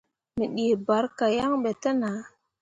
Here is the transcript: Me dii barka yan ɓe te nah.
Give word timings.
Me 0.37 0.45
dii 0.55 0.73
barka 0.87 1.25
yan 1.35 1.53
ɓe 1.63 1.71
te 1.81 1.89
nah. 2.01 2.19